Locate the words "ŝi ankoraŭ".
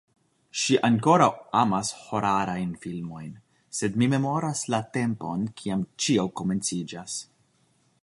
0.59-1.27